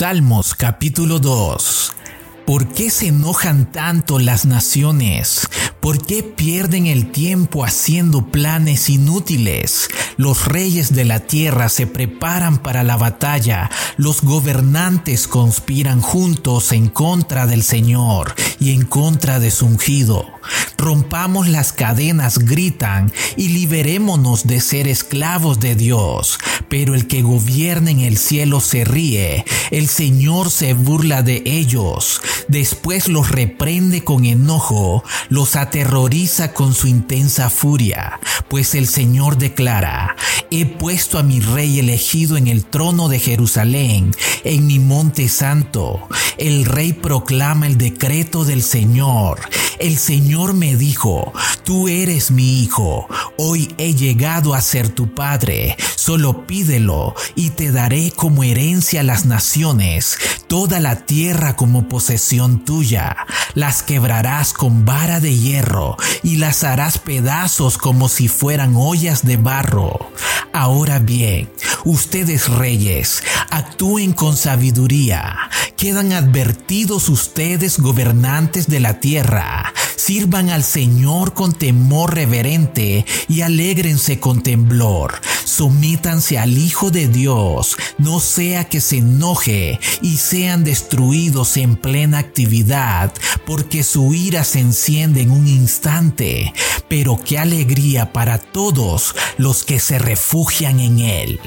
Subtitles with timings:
[0.00, 1.92] Salmos capítulo 2
[2.46, 5.46] ¿Por qué se enojan tanto las naciones?
[5.80, 9.88] ¿Por qué pierden el tiempo haciendo planes inútiles?
[10.18, 16.88] Los reyes de la tierra se preparan para la batalla, los gobernantes conspiran juntos en
[16.88, 20.26] contra del Señor y en contra de su ungido.
[20.76, 26.38] Rompamos las cadenas, gritan, y liberémonos de ser esclavos de Dios.
[26.68, 32.22] Pero el que gobierna en el cielo se ríe, el Señor se burla de ellos.
[32.50, 38.18] Después los reprende con enojo, los aterroriza con su intensa furia,
[38.48, 40.16] pues el Señor declara,
[40.50, 44.10] he puesto a mi rey elegido en el trono de Jerusalén,
[44.42, 46.08] en mi monte santo.
[46.38, 49.38] El rey proclama el decreto del Señor.
[49.80, 51.32] El Señor me dijo,
[51.64, 53.08] tú eres mi hijo,
[53.38, 59.24] hoy he llegado a ser tu padre, solo pídelo y te daré como herencia las
[59.24, 63.16] naciones, toda la tierra como posesión tuya.
[63.54, 69.38] Las quebrarás con vara de hierro y las harás pedazos como si fueran ollas de
[69.38, 70.12] barro.
[70.52, 71.48] Ahora bien,
[71.84, 75.36] ustedes reyes, actúen con sabiduría.
[75.76, 79.72] Quedan advertidos ustedes gobernantes de la tierra.
[79.96, 85.20] Sirvan al Señor con temor reverente y alégrense con temblor.
[85.44, 92.18] Somítanse al Hijo de Dios, no sea que se enoje y sean destruidos en plena
[92.18, 93.12] actividad,
[93.46, 96.52] porque su ira se enciende en un instante.
[96.88, 101.40] Pero qué alegría para todos los que se refugian en Él.